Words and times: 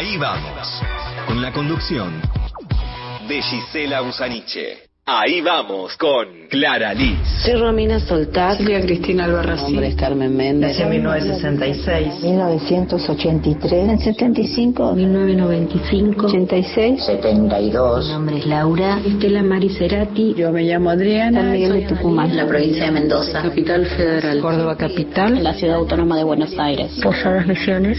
Ahí 0.00 0.16
vamos, 0.16 0.82
con 1.26 1.42
la 1.42 1.52
conducción 1.52 2.22
de 3.28 3.42
Gisela 3.42 4.00
Busaniche. 4.00 4.88
Ahí 5.04 5.42
vamos 5.42 5.94
con 5.98 6.26
Clara 6.48 6.94
Liz. 6.94 7.18
Soy 7.44 7.56
Romina 7.56 8.00
Soltás. 8.00 8.56
Soy 8.56 8.80
Cristina 8.80 9.26
Albarracín. 9.26 9.66
Mi 9.66 9.72
nombre 9.72 9.88
es 9.88 9.96
Carmen 9.96 10.34
Méndez. 10.34 10.70
Desde 10.70 10.88
1966. 10.88 12.22
1983. 12.22 13.72
En 13.90 13.98
75. 13.98 14.94
1995. 14.94 16.26
86. 16.28 17.04
72. 17.04 18.06
Mi 18.06 18.12
nombre 18.14 18.38
es 18.38 18.46
Laura. 18.46 18.98
Estela 19.04 19.42
Maricerati. 19.42 20.32
Yo 20.34 20.50
me 20.50 20.62
llamo 20.62 20.88
Adriana. 20.88 21.42
San 21.42 21.52
Miguel 21.52 21.72
de 21.74 21.82
Tucumán. 21.82 22.34
La 22.34 22.46
provincia 22.46 22.86
de 22.86 22.90
Mendoza. 22.90 23.42
Capital 23.42 23.84
Federal. 23.84 24.40
Córdoba 24.40 24.78
Capital. 24.78 25.44
La 25.44 25.52
ciudad 25.52 25.76
autónoma 25.76 26.16
de 26.16 26.24
Buenos 26.24 26.58
Aires. 26.58 26.98
Posadas 27.02 27.46
Misiones. 27.46 27.98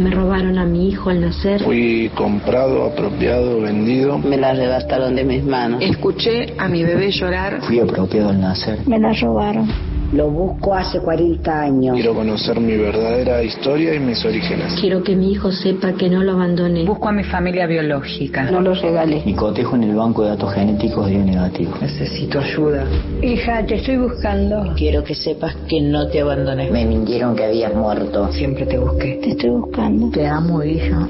Me 0.00 0.10
robaron 0.10 0.56
a 0.56 0.64
mi 0.64 0.88
hijo 0.88 1.10
al 1.10 1.20
nacer. 1.20 1.62
Fui 1.62 2.10
comprado, 2.14 2.86
apropiado, 2.86 3.60
vendido. 3.60 4.16
Me 4.16 4.38
la 4.38 4.48
arrebataron 4.48 5.14
de 5.14 5.24
mis 5.24 5.44
manos. 5.44 5.82
Escuché 5.82 6.54
a 6.56 6.68
mi 6.68 6.82
bebé 6.82 7.10
llorar. 7.10 7.60
Fui 7.60 7.80
apropiado 7.80 8.30
al 8.30 8.40
nacer. 8.40 8.78
Me 8.86 8.98
la 8.98 9.12
robaron. 9.12 9.68
Lo 10.12 10.28
busco 10.28 10.74
hace 10.74 10.98
40 11.00 11.60
años. 11.60 11.94
Quiero 11.94 12.14
conocer 12.14 12.58
mi 12.58 12.76
verdadera 12.76 13.44
historia 13.44 13.94
y 13.94 14.00
mis 14.00 14.24
orígenes. 14.24 14.74
Quiero 14.80 15.04
que 15.04 15.14
mi 15.14 15.30
hijo 15.30 15.52
sepa 15.52 15.92
que 15.92 16.10
no 16.10 16.24
lo 16.24 16.32
abandoné. 16.32 16.84
Busco 16.84 17.08
a 17.08 17.12
mi 17.12 17.22
familia 17.22 17.68
biológica. 17.68 18.50
No 18.50 18.60
lo 18.60 18.74
regalé. 18.74 19.22
Mi 19.24 19.34
cotejo 19.34 19.76
en 19.76 19.84
el 19.84 19.94
banco 19.94 20.24
de 20.24 20.30
datos 20.30 20.52
genéticos 20.52 21.08
dio 21.08 21.20
negativo. 21.20 21.74
Necesito 21.80 22.40
ayuda. 22.40 22.86
Hija, 23.22 23.64
te 23.64 23.76
estoy 23.76 23.98
buscando. 23.98 24.74
Quiero 24.76 25.04
que 25.04 25.14
sepas 25.14 25.54
que 25.68 25.80
no 25.80 26.08
te 26.08 26.20
abandoné. 26.20 26.70
Me 26.72 26.84
mintieron 26.84 27.36
que 27.36 27.44
habías 27.44 27.72
muerto. 27.72 28.32
Siempre 28.32 28.66
te 28.66 28.78
busqué. 28.78 29.20
Te 29.22 29.30
estoy 29.30 29.50
buscando. 29.50 30.10
Te 30.10 30.26
amo, 30.26 30.64
hija. 30.64 31.08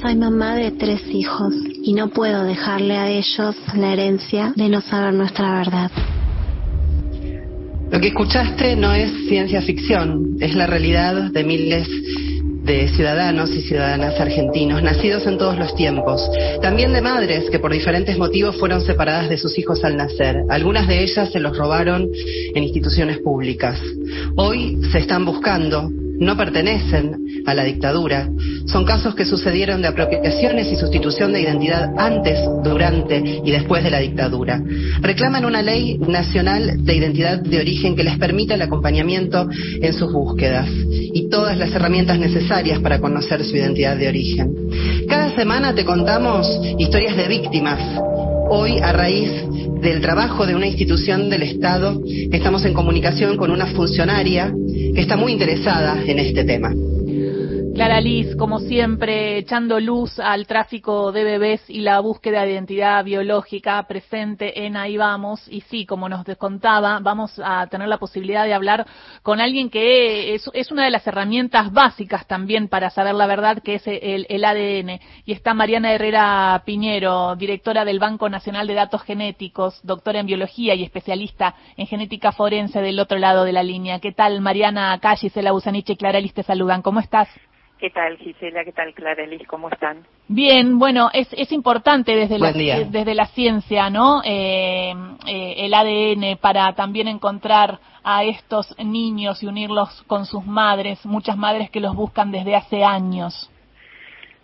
Soy 0.00 0.16
mamá 0.16 0.54
de 0.54 0.70
tres 0.70 1.02
hijos 1.08 1.52
y 1.82 1.92
no 1.92 2.08
puedo 2.08 2.42
dejarle 2.44 2.96
a 2.96 3.10
ellos 3.10 3.54
la 3.74 3.92
herencia 3.92 4.54
de 4.56 4.68
no 4.70 4.80
saber 4.80 5.12
nuestra 5.12 5.58
verdad. 5.58 5.90
Lo 7.90 8.00
que 8.00 8.08
escuchaste 8.08 8.74
no 8.76 8.92
es 8.92 9.10
ciencia 9.28 9.62
ficción, 9.62 10.36
es 10.40 10.54
la 10.54 10.66
realidad 10.66 11.30
de 11.30 11.44
miles 11.44 11.88
de 12.64 12.88
ciudadanos 12.88 13.50
y 13.50 13.62
ciudadanas 13.62 14.18
argentinos, 14.18 14.82
nacidos 14.82 15.24
en 15.26 15.38
todos 15.38 15.56
los 15.56 15.74
tiempos. 15.76 16.28
También 16.60 16.92
de 16.92 17.00
madres 17.00 17.48
que 17.48 17.60
por 17.60 17.72
diferentes 17.72 18.18
motivos 18.18 18.58
fueron 18.58 18.80
separadas 18.80 19.28
de 19.28 19.38
sus 19.38 19.56
hijos 19.56 19.84
al 19.84 19.96
nacer. 19.96 20.36
Algunas 20.48 20.88
de 20.88 21.04
ellas 21.04 21.30
se 21.30 21.38
los 21.38 21.56
robaron 21.56 22.10
en 22.54 22.62
instituciones 22.64 23.18
públicas. 23.18 23.80
Hoy 24.36 24.80
se 24.90 24.98
están 24.98 25.24
buscando, 25.24 25.88
no 26.18 26.36
pertenecen 26.36 27.26
a 27.46 27.54
la 27.54 27.64
dictadura. 27.64 28.28
Son 28.66 28.84
casos 28.84 29.14
que 29.14 29.24
sucedieron 29.24 29.82
de 29.82 29.88
apropiaciones 29.88 30.70
y 30.70 30.76
sustitución 30.76 31.32
de 31.32 31.42
identidad 31.42 31.92
antes, 31.96 32.38
durante 32.64 33.22
y 33.44 33.50
después 33.50 33.84
de 33.84 33.90
la 33.90 34.00
dictadura. 34.00 34.60
Reclaman 35.00 35.44
una 35.44 35.62
ley 35.62 35.98
nacional 35.98 36.84
de 36.84 36.96
identidad 36.96 37.40
de 37.40 37.58
origen 37.58 37.96
que 37.96 38.04
les 38.04 38.18
permita 38.18 38.54
el 38.54 38.62
acompañamiento 38.62 39.48
en 39.80 39.92
sus 39.92 40.12
búsquedas 40.12 40.68
y 40.68 41.28
todas 41.28 41.56
las 41.56 41.70
herramientas 41.72 42.18
necesarias 42.18 42.80
para 42.80 43.00
conocer 43.00 43.44
su 43.44 43.56
identidad 43.56 43.96
de 43.96 44.08
origen. 44.08 44.54
Cada 45.08 45.34
semana 45.34 45.74
te 45.74 45.84
contamos 45.84 46.46
historias 46.78 47.16
de 47.16 47.28
víctimas. 47.28 47.80
Hoy, 48.48 48.78
a 48.78 48.92
raíz 48.92 49.30
del 49.80 50.00
trabajo 50.00 50.46
de 50.46 50.54
una 50.54 50.66
institución 50.66 51.28
del 51.28 51.42
Estado, 51.42 52.00
estamos 52.30 52.64
en 52.64 52.74
comunicación 52.74 53.36
con 53.36 53.50
una 53.50 53.66
funcionaria 53.66 54.52
que 54.94 55.00
está 55.00 55.16
muy 55.16 55.32
interesada 55.32 56.02
en 56.06 56.18
este 56.18 56.44
tema. 56.44 56.72
Clara 57.76 58.00
Liz, 58.00 58.34
como 58.36 58.58
siempre, 58.58 59.36
echando 59.36 59.78
luz 59.80 60.18
al 60.18 60.46
tráfico 60.46 61.12
de 61.12 61.24
bebés 61.24 61.60
y 61.68 61.80
la 61.80 62.00
búsqueda 62.00 62.40
de 62.40 62.52
identidad 62.52 63.04
biológica 63.04 63.82
presente 63.82 64.64
en 64.64 64.78
Ahí 64.78 64.96
Vamos. 64.96 65.46
Y 65.46 65.60
sí, 65.60 65.84
como 65.84 66.08
nos 66.08 66.24
contaba, 66.38 67.00
vamos 67.00 67.38
a 67.44 67.66
tener 67.66 67.88
la 67.88 67.98
posibilidad 67.98 68.46
de 68.46 68.54
hablar 68.54 68.86
con 69.22 69.42
alguien 69.42 69.68
que 69.68 70.34
es, 70.34 70.70
una 70.72 70.86
de 70.86 70.90
las 70.90 71.06
herramientas 71.06 71.70
básicas 71.70 72.26
también 72.26 72.68
para 72.68 72.88
saber 72.88 73.14
la 73.14 73.26
verdad, 73.26 73.62
que 73.62 73.74
es 73.74 73.86
el, 73.86 74.24
el, 74.30 74.44
ADN. 74.46 74.98
Y 75.26 75.32
está 75.32 75.52
Mariana 75.52 75.92
Herrera 75.92 76.62
Piñero, 76.64 77.36
directora 77.36 77.84
del 77.84 77.98
Banco 77.98 78.30
Nacional 78.30 78.66
de 78.68 78.72
Datos 78.72 79.02
Genéticos, 79.02 79.80
doctora 79.82 80.20
en 80.20 80.26
biología 80.26 80.74
y 80.74 80.82
especialista 80.82 81.54
en 81.76 81.86
genética 81.86 82.32
forense 82.32 82.80
del 82.80 82.98
otro 83.00 83.18
lado 83.18 83.44
de 83.44 83.52
la 83.52 83.62
línea. 83.62 84.00
¿Qué 84.00 84.12
tal, 84.12 84.40
Mariana 84.40 84.98
Callis, 84.98 85.20
Gisela 85.20 85.52
Busaniche 85.52 85.92
y 85.92 85.96
Clara 85.96 86.20
Liz 86.20 86.32
te 86.32 86.42
saludan? 86.42 86.80
¿Cómo 86.80 87.00
estás? 87.00 87.28
¿Qué 87.78 87.90
tal, 87.90 88.16
Gisela? 88.16 88.64
¿Qué 88.64 88.72
tal, 88.72 88.94
Clara 88.94 89.22
Elis? 89.22 89.46
¿Cómo 89.46 89.68
están? 89.68 90.06
Bien, 90.28 90.78
bueno, 90.78 91.10
es, 91.12 91.28
es 91.34 91.52
importante 91.52 92.16
desde 92.16 92.38
la, 92.38 92.52
desde 92.52 93.14
la 93.14 93.26
ciencia, 93.26 93.90
¿no? 93.90 94.22
Eh, 94.24 94.94
eh, 95.26 95.54
el 95.58 95.74
ADN 95.74 96.38
para 96.38 96.74
también 96.74 97.06
encontrar 97.06 97.78
a 98.02 98.24
estos 98.24 98.74
niños 98.78 99.42
y 99.42 99.46
unirlos 99.46 100.02
con 100.06 100.24
sus 100.24 100.46
madres, 100.46 101.04
muchas 101.04 101.36
madres 101.36 101.68
que 101.70 101.80
los 101.80 101.94
buscan 101.94 102.32
desde 102.32 102.54
hace 102.54 102.82
años. 102.82 103.50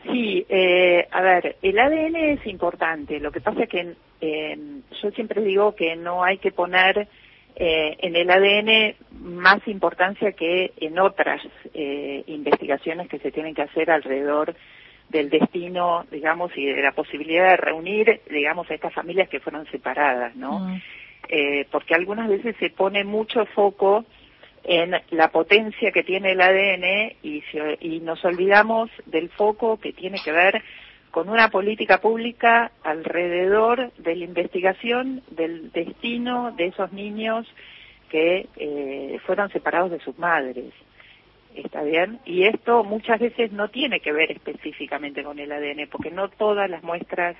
Sí, 0.02 0.44
eh, 0.48 1.06
a 1.10 1.22
ver, 1.22 1.56
el 1.62 1.78
ADN 1.78 2.16
es 2.16 2.46
importante. 2.46 3.18
Lo 3.18 3.30
que 3.32 3.40
pasa 3.40 3.62
es 3.62 3.68
que 3.68 3.94
eh, 4.20 4.58
yo 5.00 5.10
siempre 5.12 5.42
digo 5.42 5.74
que 5.74 5.96
no 5.96 6.22
hay 6.22 6.38
que 6.38 6.52
poner 6.52 7.08
eh, 7.56 7.96
en 8.00 8.16
el 8.16 8.30
ADN 8.30 8.94
más 9.20 9.66
importancia 9.68 10.32
que 10.32 10.72
en 10.76 10.98
otras 10.98 11.42
eh, 11.74 12.24
investigaciones 12.26 13.08
que 13.08 13.18
se 13.18 13.30
tienen 13.30 13.54
que 13.54 13.62
hacer 13.62 13.90
alrededor 13.90 14.54
del 15.08 15.28
destino, 15.28 16.06
digamos, 16.10 16.56
y 16.56 16.64
de 16.64 16.80
la 16.80 16.92
posibilidad 16.92 17.50
de 17.50 17.56
reunir, 17.56 18.20
digamos, 18.30 18.70
a 18.70 18.74
estas 18.74 18.94
familias 18.94 19.28
que 19.28 19.40
fueron 19.40 19.66
separadas, 19.66 20.34
¿no? 20.34 20.60
Mm. 20.60 20.82
Eh, 21.28 21.66
porque 21.70 21.94
algunas 21.94 22.28
veces 22.28 22.56
se 22.58 22.70
pone 22.70 23.04
mucho 23.04 23.46
foco 23.46 24.04
en 24.64 24.94
la 25.10 25.28
potencia 25.28 25.92
que 25.92 26.02
tiene 26.02 26.32
el 26.32 26.40
ADN 26.40 27.16
y, 27.22 27.42
y 27.80 28.00
nos 28.00 28.24
olvidamos 28.24 28.90
del 29.06 29.28
foco 29.30 29.78
que 29.78 29.92
tiene 29.92 30.18
que 30.24 30.32
ver 30.32 30.62
con 31.12 31.28
una 31.28 31.48
política 31.50 31.98
pública 32.00 32.72
alrededor 32.82 33.92
de 33.98 34.16
la 34.16 34.24
investigación 34.24 35.22
del 35.30 35.70
destino 35.70 36.52
de 36.56 36.68
esos 36.68 36.90
niños 36.92 37.46
que 38.08 38.48
eh, 38.56 39.18
fueron 39.26 39.50
separados 39.50 39.90
de 39.90 40.00
sus 40.00 40.18
madres. 40.18 40.72
¿Está 41.54 41.82
bien? 41.82 42.18
Y 42.24 42.44
esto 42.44 42.82
muchas 42.82 43.20
veces 43.20 43.52
no 43.52 43.68
tiene 43.68 44.00
que 44.00 44.10
ver 44.10 44.32
específicamente 44.32 45.22
con 45.22 45.38
el 45.38 45.52
ADN, 45.52 45.86
porque 45.90 46.10
no 46.10 46.30
todas 46.30 46.68
las 46.70 46.82
muestras 46.82 47.36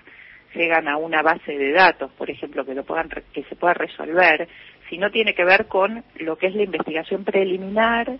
llegan 0.55 0.87
a 0.87 0.99
una 0.99 1.23
base 1.23 1.57
de 1.57 1.73
datos, 1.73 2.13
por 2.13 2.29
ejemplo, 2.29 2.67
que, 2.67 2.75
lo 2.75 2.85
puedan, 2.85 3.09
que 3.33 3.43
se 3.45 3.57
pueda 3.57 3.73
resolver, 3.73 4.49
sino 4.91 5.11
tiene 5.11 5.35
que 5.35 5.45
ver 5.45 5.67
con 5.67 6.05
lo 6.17 6.37
que 6.37 6.49
es 6.49 6.55
la 6.55 6.65
investigación 6.65 7.25
preliminar, 7.25 8.19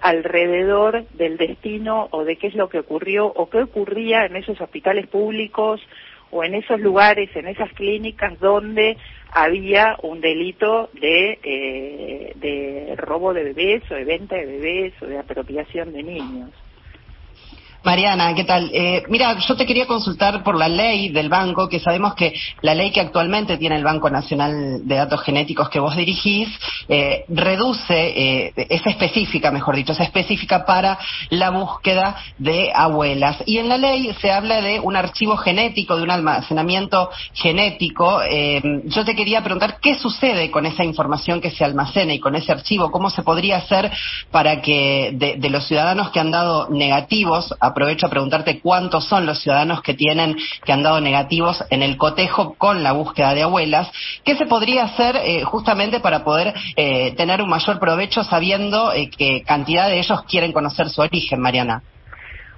alrededor 0.00 1.06
del 1.10 1.36
destino 1.36 2.08
o 2.10 2.24
de 2.24 2.36
qué 2.36 2.48
es 2.48 2.54
lo 2.54 2.68
que 2.68 2.80
ocurrió 2.80 3.26
o 3.26 3.48
qué 3.48 3.62
ocurría 3.62 4.26
en 4.26 4.36
esos 4.36 4.60
hospitales 4.60 5.06
públicos 5.06 5.80
o 6.30 6.44
en 6.44 6.54
esos 6.54 6.80
lugares, 6.80 7.34
en 7.34 7.48
esas 7.48 7.72
clínicas 7.72 8.38
donde 8.38 8.96
había 9.32 9.96
un 10.02 10.20
delito 10.20 10.90
de, 10.94 11.38
eh, 11.42 12.32
de 12.36 12.94
robo 12.96 13.34
de 13.34 13.44
bebés 13.44 13.82
o 13.90 13.94
de 13.94 14.04
venta 14.04 14.36
de 14.36 14.46
bebés 14.46 14.94
o 15.02 15.06
de 15.06 15.18
apropiación 15.18 15.92
de 15.92 16.02
niños. 16.02 16.50
Mariana, 17.84 18.34
¿qué 18.34 18.44
tal? 18.44 18.70
Eh, 18.74 19.04
mira, 19.08 19.38
yo 19.38 19.56
te 19.56 19.64
quería 19.64 19.86
consultar 19.86 20.42
por 20.42 20.56
la 20.56 20.68
ley 20.68 21.10
del 21.10 21.28
banco, 21.28 21.68
que 21.68 21.78
sabemos 21.78 22.14
que 22.14 22.34
la 22.60 22.74
ley 22.74 22.90
que 22.90 23.00
actualmente 23.00 23.56
tiene 23.56 23.76
el 23.76 23.84
Banco 23.84 24.10
Nacional 24.10 24.86
de 24.86 24.96
Datos 24.96 25.22
Genéticos 25.22 25.68
que 25.70 25.78
vos 25.78 25.96
dirigís 25.96 26.48
eh, 26.88 27.24
reduce, 27.28 27.94
eh, 27.94 28.52
es 28.56 28.84
específica, 28.84 29.52
mejor 29.52 29.76
dicho, 29.76 29.92
es 29.92 30.00
específica 30.00 30.66
para 30.66 30.98
la 31.30 31.50
búsqueda 31.50 32.16
de 32.38 32.72
abuelas. 32.74 33.42
Y 33.46 33.58
en 33.58 33.68
la 33.68 33.78
ley 33.78 34.12
se 34.20 34.32
habla 34.32 34.60
de 34.60 34.80
un 34.80 34.96
archivo 34.96 35.36
genético, 35.36 35.96
de 35.96 36.02
un 36.02 36.10
almacenamiento 36.10 37.10
genético. 37.32 38.22
Eh, 38.22 38.60
yo 38.86 39.04
te 39.04 39.14
quería 39.14 39.42
preguntar 39.42 39.78
qué 39.80 39.94
sucede 39.94 40.50
con 40.50 40.66
esa 40.66 40.84
información 40.84 41.40
que 41.40 41.52
se 41.52 41.64
almacena 41.64 42.12
y 42.12 42.18
con 42.18 42.34
ese 42.34 42.50
archivo, 42.50 42.90
cómo 42.90 43.08
se 43.08 43.22
podría 43.22 43.58
hacer 43.58 43.90
para 44.32 44.60
que 44.60 45.12
de, 45.14 45.36
de 45.36 45.50
los 45.50 45.66
ciudadanos 45.66 46.10
que 46.10 46.18
han 46.20 46.32
dado 46.32 46.68
negativos 46.70 47.54
a 47.60 47.67
aprovecho 47.68 48.06
a 48.06 48.10
preguntarte 48.10 48.60
cuántos 48.60 49.08
son 49.08 49.26
los 49.26 49.40
ciudadanos 49.40 49.82
que 49.82 49.94
tienen, 49.94 50.36
que 50.64 50.72
han 50.72 50.82
dado 50.82 51.00
negativos 51.00 51.64
en 51.70 51.82
el 51.82 51.96
cotejo 51.96 52.54
con 52.54 52.82
la 52.82 52.92
búsqueda 52.92 53.34
de 53.34 53.42
abuelas. 53.42 53.90
¿Qué 54.24 54.36
se 54.36 54.46
podría 54.46 54.84
hacer 54.84 55.16
eh, 55.16 55.44
justamente 55.44 56.00
para 56.00 56.24
poder 56.24 56.54
eh, 56.76 57.14
tener 57.16 57.42
un 57.42 57.48
mayor 57.48 57.78
provecho 57.78 58.24
sabiendo 58.24 58.92
eh, 58.92 59.10
que 59.10 59.42
cantidad 59.42 59.88
de 59.88 59.98
ellos 59.98 60.22
quieren 60.28 60.52
conocer 60.52 60.88
su 60.88 61.00
origen, 61.00 61.40
Mariana? 61.40 61.82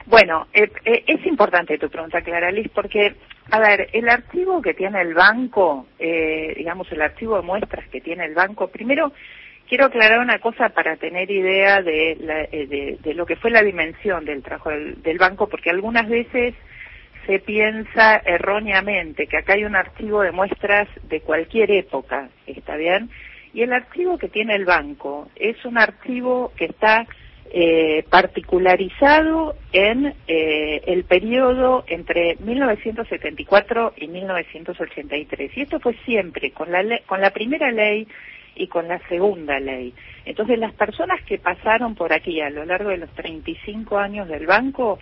Bueno, 0.07 0.49
es 0.53 1.25
importante 1.25 1.79
tu 1.79 1.89
pregunta, 1.89 2.21
Clara 2.23 2.51
Liz, 2.51 2.69
porque, 2.75 3.15
a 3.53 3.61
ver, 3.61 3.91
el 3.93 4.09
archivo 4.09 4.61
que 4.61 4.75
tiene 4.75 5.01
el 5.03 5.15
banco, 5.15 5.87
digamos, 6.01 6.91
el 6.91 7.01
archivo 7.01 7.37
de 7.37 7.43
muestras 7.43 7.89
que 7.91 8.01
tiene 8.01 8.25
el 8.25 8.35
banco, 8.35 8.67
primero 8.67 9.13
quiero 9.70 9.87
aclarar 9.87 10.19
una 10.19 10.40
cosa 10.40 10.70
para 10.70 10.96
tener 10.96 11.31
idea 11.31 11.81
de, 11.81 12.17
la, 12.20 12.43
eh, 12.43 12.67
de, 12.67 12.99
de, 13.00 13.14
lo 13.14 13.25
que 13.25 13.37
fue 13.37 13.52
la 13.52 13.62
dimensión 13.62 14.25
del 14.25 14.43
trabajo 14.43 14.70
del, 14.70 15.00
del, 15.00 15.17
banco, 15.17 15.49
porque 15.49 15.70
algunas 15.70 16.08
veces 16.08 16.55
se 17.25 17.38
piensa 17.38 18.17
erróneamente 18.17 19.28
que 19.28 19.37
acá 19.37 19.52
hay 19.52 19.64
un 19.64 19.76
archivo 19.76 20.22
de 20.22 20.32
muestras 20.32 20.88
de 21.05 21.20
cualquier 21.20 21.70
época, 21.70 22.31
¿está 22.49 22.75
bien? 22.75 23.11
Y 23.55 23.62
el 23.62 23.72
archivo 23.72 24.19
que 24.19 24.28
tiene 24.28 24.56
el 24.56 24.64
banco 24.64 25.31
es 25.37 25.64
un 25.64 25.78
archivo 25.78 26.52
que 26.56 26.64
está 26.64 27.06
eh, 27.52 28.05
particularizado 28.11 29.55
en 29.72 30.14
eh, 30.26 30.82
el 30.87 31.05
periodo 31.05 31.84
entre 31.87 32.37
1974 32.40 33.94
y 33.99 34.08
1983. 34.08 35.56
Y 35.56 35.61
esto 35.61 35.78
fue 35.78 35.94
siempre 36.05 36.50
con 36.50 36.72
la, 36.72 36.82
con 37.06 37.20
la 37.20 37.31
primera 37.31 37.70
ley 37.70 38.08
y 38.61 38.67
con 38.69 38.87
la 38.89 38.99
segunda 39.09 39.59
ley. 39.59 39.95
Entonces, 40.27 40.59
las 40.59 40.75
personas 40.75 41.23
que 41.25 41.39
pasaron 41.39 41.95
por 41.95 42.12
aquí 42.12 42.43
a 42.43 42.51
lo 42.51 42.67
largo 42.67 42.91
de 42.91 42.99
los 42.99 43.11
35 43.15 43.97
años 43.97 44.29
del 44.29 44.47
banco 44.47 44.99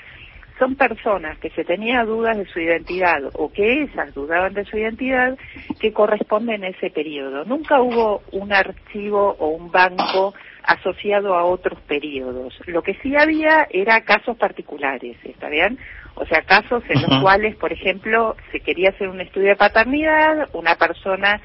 son 0.60 0.76
personas 0.76 1.38
que 1.38 1.50
se 1.50 1.64
tenía 1.64 2.05
dudas 2.05 2.37
de 2.37 2.46
su 2.46 2.60
identidad 2.60 3.20
o 3.34 3.52
que 3.52 3.82
esas 3.82 4.14
dudaban 4.14 4.55
de 4.55 4.64
su 4.64 4.76
identidad 4.76 5.37
que 5.81 5.93
corresponden 5.93 6.64
a 6.64 6.69
ese 6.69 6.90
periodo. 6.90 7.44
Nunca 7.44 7.81
hubo 7.81 8.22
un 8.32 8.52
archivo 8.52 9.37
o 9.38 9.49
un 9.49 9.72
banco 9.72 10.34
asociado 10.62 11.34
a 11.34 11.44
otros 11.44 11.81
periodos. 11.82 12.58
Lo 12.66 12.82
que 12.82 12.94
sí 13.02 13.16
había 13.16 13.66
era 13.70 14.02
casos 14.02 14.37
particulares, 14.37 15.16
¿está 15.25 15.49
bien? 15.49 15.78
O 16.14 16.26
sea, 16.26 16.43
casos 16.43 16.82
en 16.88 17.02
los 17.02 17.22
cuales, 17.22 17.56
por 17.56 17.72
ejemplo, 17.72 18.37
se 18.52 18.61
quería 18.61 18.90
hacer 18.90 19.08
un 19.08 19.20
estudio 19.20 19.49
de 19.49 19.56
paternidad, 19.56 20.49
una 20.52 20.76
persona 20.76 21.40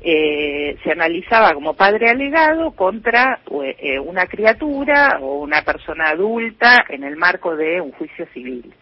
eh, 0.00 0.76
se 0.84 0.92
analizaba 0.92 1.54
como 1.54 1.74
padre 1.74 2.08
alegado 2.08 2.70
contra 2.72 3.40
eh, 3.78 3.98
una 3.98 4.26
criatura 4.26 5.18
o 5.20 5.40
una 5.40 5.62
persona 5.62 6.10
adulta 6.10 6.84
en 6.88 7.02
el 7.04 7.16
marco 7.16 7.56
de 7.56 7.80
un 7.80 7.92
juicio 7.92 8.26
civil. 8.32 8.72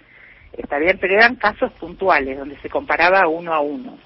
Está 0.52 0.78
bien, 0.78 0.98
pero 1.00 1.14
eran 1.14 1.36
casos 1.36 1.72
puntuales 1.72 2.38
donde 2.38 2.58
se 2.58 2.68
comparaba 2.68 3.28
uno 3.28 3.52
a 3.54 3.60
uno. 3.60 3.98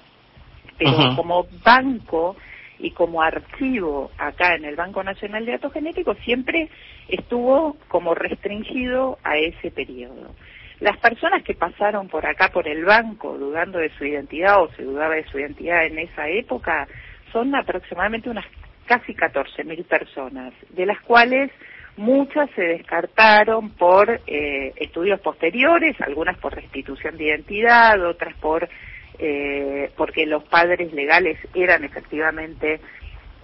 Pero 0.77 0.91
uh 0.91 0.99
-huh. 0.99 1.15
como 1.15 1.47
banco 1.63 2.35
y 2.79 2.91
como 2.91 3.21
archivo 3.21 4.11
acá 4.17 4.55
en 4.55 4.65
el 4.65 4.75
Banco 4.75 5.03
Nacional 5.03 5.45
de 5.45 5.53
Datos 5.53 5.73
Genéticos 5.73 6.17
siempre 6.25 6.69
estuvo 7.07 7.77
como 7.87 8.15
restringido 8.15 9.19
a 9.23 9.37
ese 9.37 9.71
periodo. 9.71 10.33
Las 10.81 10.97
personas 10.97 11.43
que 11.43 11.53
pasaron 11.53 12.07
por 12.07 12.25
acá 12.25 12.49
por 12.49 12.67
el 12.67 12.83
banco 12.83 13.37
dudando 13.37 13.77
de 13.77 13.91
su 13.91 14.03
identidad 14.03 14.63
o 14.63 14.71
se 14.73 14.83
dudaba 14.83 15.13
de 15.13 15.25
su 15.25 15.37
identidad 15.37 15.85
en 15.85 15.99
esa 15.99 16.27
época 16.27 16.87
son 17.31 17.53
aproximadamente 17.53 18.31
unas 18.31 18.45
casi 18.87 19.13
14.000 19.13 19.85
personas, 19.85 20.53
de 20.69 20.87
las 20.87 20.99
cuales 21.01 21.51
muchas 21.97 22.49
se 22.55 22.63
descartaron 22.63 23.69
por 23.69 24.09
eh, 24.25 24.73
estudios 24.77 25.19
posteriores, 25.19 26.01
algunas 26.01 26.37
por 26.39 26.55
restitución 26.55 27.15
de 27.15 27.25
identidad, 27.25 28.03
otras 28.03 28.35
por 28.37 28.67
eh, 29.19 29.91
porque 29.95 30.25
los 30.25 30.43
padres 30.45 30.91
legales 30.93 31.37
eran 31.53 31.83
efectivamente 31.83 32.81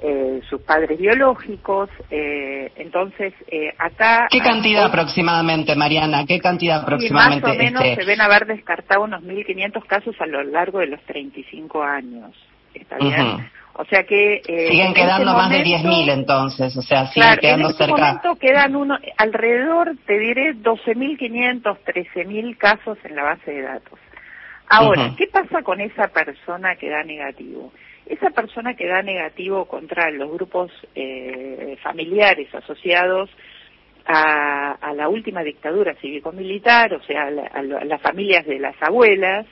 eh, 0.01 0.41
sus 0.49 0.61
padres 0.61 0.99
biológicos. 0.99 1.89
Eh, 2.09 2.71
entonces, 2.75 3.33
eh, 3.47 3.73
acá... 3.77 4.27
¿Qué 4.29 4.39
cantidad 4.39 4.83
hay, 4.83 4.89
aproximadamente, 4.89 5.75
Mariana? 5.75 6.25
¿Qué 6.25 6.39
cantidad 6.39 6.81
aproximadamente? 6.81 7.47
más 7.47 7.55
o 7.55 7.59
menos 7.59 7.83
este... 7.83 8.03
se 8.03 8.07
ven 8.07 8.21
haber 8.21 8.45
descartado 8.45 9.03
unos 9.03 9.23
1.500 9.23 9.85
casos 9.85 10.15
a 10.19 10.25
lo 10.25 10.43
largo 10.43 10.79
de 10.79 10.87
los 10.87 11.01
35 11.03 11.81
años. 11.83 12.31
¿Está 12.73 12.97
bien? 12.97 13.13
Uh 13.13 13.37
-huh. 13.39 13.49
O 13.79 13.85
sea 13.85 14.03
que... 14.03 14.41
Eh, 14.47 14.69
siguen 14.69 14.93
quedando 14.93 15.29
este 15.29 15.37
más 15.37 15.49
momento, 15.49 15.69
de 15.69 15.77
10.000 15.77 16.11
entonces, 16.11 16.77
o 16.77 16.81
sea, 16.81 17.07
siguen 17.07 17.23
claro, 17.23 17.41
quedando 17.41 17.65
en 17.65 17.71
este 17.71 17.85
cerca... 17.85 18.01
momento 18.01 18.35
quedan 18.35 18.75
uno, 18.75 18.97
alrededor, 19.17 19.95
te 20.05 20.17
diré, 20.17 20.55
12.500, 20.55 21.77
13.000 21.85 22.57
casos 22.57 22.97
en 23.03 23.15
la 23.15 23.23
base 23.23 23.51
de 23.51 23.61
datos. 23.61 23.99
Ahora, 24.69 25.01
uh 25.01 25.05
-huh. 25.09 25.15
¿qué 25.15 25.27
pasa 25.27 25.61
con 25.63 25.79
esa 25.79 26.07
persona 26.07 26.75
que 26.75 26.89
da 26.89 27.03
negativo? 27.03 27.71
Esa 28.09 28.29
persona 28.29 28.75
que 28.75 28.87
da 28.87 29.01
negativo 29.01 29.65
contra 29.65 30.09
los 30.11 30.31
grupos 30.31 30.71
eh, 30.95 31.77
familiares 31.83 32.53
asociados 32.53 33.29
a, 34.05 34.71
a, 34.73 34.93
la 34.93 35.09
última 35.09 35.43
dictadura 35.43 35.93
cívico-militar, 35.95 36.93
o 36.93 37.03
sea, 37.03 37.25
a, 37.25 37.31
la, 37.31 37.43
a, 37.47 37.61
las 37.61 38.01
familias 38.01 38.45
de 38.45 38.59
las 38.59 38.75
abuelas, 38.81 39.45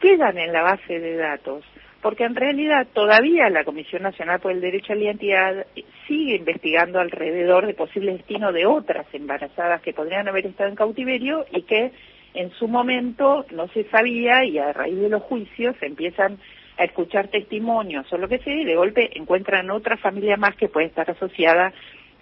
quedan 0.00 0.38
en 0.38 0.52
la 0.52 0.62
base 0.62 0.98
de 0.98 1.16
datos, 1.16 1.64
porque 2.00 2.24
en 2.24 2.34
realidad 2.34 2.86
todavía 2.92 3.50
la 3.50 3.64
Comisión 3.64 4.02
Nacional 4.02 4.40
por 4.40 4.52
el 4.52 4.60
Derecho 4.60 4.94
a 4.94 4.96
la 4.96 5.04
Identidad 5.04 5.66
sigue 6.08 6.36
investigando 6.36 6.98
alrededor 6.98 7.66
de 7.66 7.74
posible 7.74 8.12
destino 8.12 8.52
de 8.52 8.66
otras 8.66 9.06
embarazadas 9.12 9.82
que 9.82 9.92
podrían 9.92 10.26
haber 10.28 10.46
estado 10.46 10.70
en 10.70 10.76
cautiverio 10.76 11.46
y 11.52 11.62
que 11.62 11.92
en 12.34 12.50
su 12.52 12.66
momento 12.66 13.44
no 13.50 13.68
se 13.68 13.84
sabía 13.90 14.44
y 14.44 14.58
a 14.58 14.72
raíz 14.72 14.98
de 14.98 15.10
los 15.10 15.22
juicios 15.22 15.76
empiezan 15.82 16.38
a 16.78 16.84
escuchar 16.84 17.28
testimonios 17.28 18.10
o 18.12 18.18
lo 18.18 18.28
que 18.28 18.38
sea 18.38 18.54
y 18.54 18.64
de 18.64 18.76
golpe 18.76 19.10
encuentran 19.18 19.70
otra 19.70 19.96
familia 19.96 20.36
más 20.36 20.56
que 20.56 20.68
puede 20.68 20.86
estar 20.86 21.10
asociada 21.10 21.72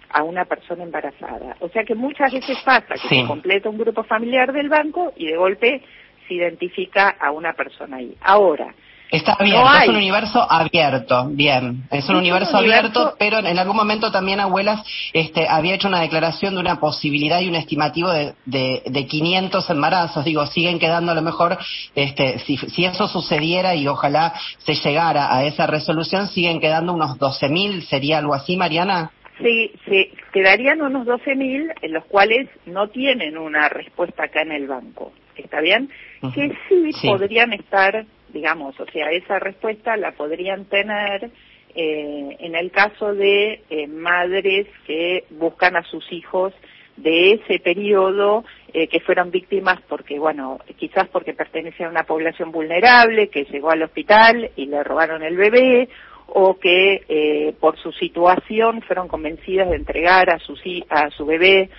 a 0.09 0.23
una 0.23 0.45
persona 0.45 0.83
embarazada. 0.83 1.55
O 1.59 1.69
sea 1.69 1.83
que 1.83 1.95
muchas 1.95 2.33
veces 2.33 2.57
pasa 2.65 2.95
que 2.95 3.07
Sí. 3.07 3.21
se 3.21 3.27
completa 3.27 3.69
un 3.69 3.77
grupo 3.77 4.03
familiar 4.03 4.51
del 4.51 4.67
banco 4.69 5.13
y 5.15 5.27
de 5.27 5.37
golpe 5.37 5.81
se 6.27 6.33
identifica 6.33 7.09
a 7.09 7.31
una 7.31 7.53
persona 7.53 7.97
ahí. 7.97 8.15
Ahora, 8.21 8.73
Está 9.11 9.33
abierto, 9.33 9.65
No 9.65 9.77
es 9.77 9.89
un 9.89 9.95
universo 9.97 10.47
abierto, 10.49 11.27
bien, 11.31 11.83
es 11.91 12.07
un 12.07 12.15
un 12.15 12.21
universo 12.21 12.57
abierto, 12.57 13.13
pero 13.19 13.39
en 13.39 13.59
algún 13.59 13.75
momento 13.75 14.11
también 14.11 14.39
abuelas 14.39 14.81
este, 15.11 15.47
había 15.47 15.75
hecho 15.75 15.89
una 15.89 15.99
declaración 15.99 16.55
de 16.55 16.61
una 16.61 16.79
posibilidad 16.79 17.41
y 17.41 17.49
un 17.49 17.55
estimativo 17.55 18.09
de, 18.09 18.33
de, 18.45 18.83
de 18.85 19.05
500 19.05 19.69
embarazos, 19.69 20.23
digo, 20.23 20.45
siguen 20.47 20.79
quedando 20.79 21.11
a 21.11 21.15
lo 21.15 21.21
mejor, 21.21 21.57
este, 21.93 22.39
si, 22.39 22.55
si 22.57 22.85
eso 22.85 23.07
sucediera 23.07 23.75
y 23.75 23.87
ojalá 23.87 24.33
se 24.59 24.75
llegara 24.75 25.35
a 25.35 25.43
esa 25.43 25.67
resolución, 25.67 26.27
siguen 26.27 26.61
quedando 26.61 26.93
unos 26.93 27.19
12.000, 27.19 27.81
¿sería 27.81 28.19
algo 28.19 28.33
así, 28.33 28.55
Mariana? 28.55 29.11
se, 29.41 29.71
se 29.89 30.11
quedarían 30.31 30.81
unos 30.81 31.05
12.000 31.05 31.73
en 31.81 31.93
los 31.93 32.05
cuales 32.05 32.47
no 32.65 32.89
tienen 32.89 33.37
una 33.37 33.69
respuesta 33.69 34.25
acá 34.25 34.41
en 34.43 34.51
el 34.51 34.67
banco. 34.67 35.11
¿Está 35.35 35.61
bien? 35.61 35.89
Que 36.35 36.51
sí, 36.69 36.91
Sí. 36.93 37.07
podrían 37.07 37.53
estar, 37.53 38.05
digamos, 38.33 38.79
o 38.79 38.85
sea, 38.87 39.11
esa 39.11 39.39
respuesta 39.39 39.97
la 39.97 40.11
podrían 40.13 40.65
tener 40.65 41.31
eh, 41.75 42.37
en 42.39 42.55
el 42.55 42.71
caso 42.71 43.13
de 43.13 43.61
eh, 43.69 43.87
madres 43.87 44.67
que 44.85 45.25
buscan 45.29 45.75
a 45.75 45.83
sus 45.83 46.11
hijos 46.11 46.53
de 46.97 47.33
ese 47.33 47.59
periodo 47.59 48.43
eh, 48.73 48.87
que 48.87 48.99
fueron 48.99 49.31
víctimas 49.31 49.79
porque, 49.87 50.19
bueno, 50.19 50.59
quizás 50.77 51.07
porque 51.09 51.33
pertenecían 51.33 51.89
a 51.89 51.91
una 51.91 52.03
población 52.03 52.51
vulnerable 52.51 53.29
que 53.29 53.45
llegó 53.45 53.71
al 53.71 53.83
hospital 53.83 54.51
y 54.55 54.65
le 54.65 54.83
robaron 54.83 55.23
el 55.23 55.37
bebé 55.37 55.89
o 56.27 56.57
que 56.57 57.03
eh, 57.07 57.53
por 57.59 57.77
su 57.77 57.91
situación 57.91 58.81
fueron 58.81 59.07
convencidas 59.07 59.69
de 59.69 59.75
entregar 59.75 60.29
a 60.29 60.39
su, 60.39 60.55
a 60.89 61.09
su 61.09 61.25
bebé, 61.25 61.69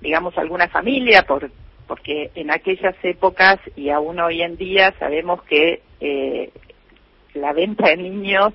digamos, 0.00 0.36
a 0.36 0.42
alguna 0.42 0.68
familia, 0.68 1.22
por, 1.22 1.50
porque 1.88 2.30
en 2.36 2.52
aquellas 2.52 2.94
épocas 3.02 3.58
y 3.74 3.88
aún 3.88 4.20
hoy 4.20 4.42
en 4.42 4.56
día 4.56 4.94
sabemos 5.00 5.42
que 5.42 5.80
eh, 6.00 6.50
la 7.34 7.52
venta 7.52 7.88
de 7.88 7.96
niños 7.96 8.52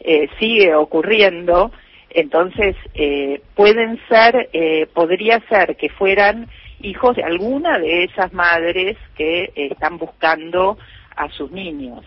eh, 0.00 0.28
sigue 0.38 0.74
ocurriendo, 0.74 1.70
entonces 2.08 2.74
eh, 2.94 3.42
pueden 3.54 4.00
ser, 4.08 4.48
eh, 4.52 4.86
podría 4.94 5.40
ser 5.48 5.76
que 5.76 5.90
fueran 5.90 6.48
hijos 6.80 7.16
de 7.16 7.22
alguna 7.22 7.78
de 7.78 8.04
esas 8.04 8.32
madres 8.32 8.96
que 9.14 9.52
están 9.54 9.98
buscando 9.98 10.78
a 11.14 11.28
sus 11.28 11.50
niños. 11.50 12.04